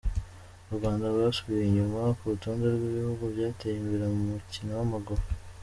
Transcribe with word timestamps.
U 0.71 0.73
Rwanda 0.77 1.05
rwasubiye 1.13 1.61
inyuma 1.65 1.99
ku 2.17 2.23
rutonde 2.31 2.65
rwibihugu 2.75 3.23
byateye 3.33 3.75
imbere 3.81 4.05
mumukino 4.13 4.71
wamaguru 4.79 5.23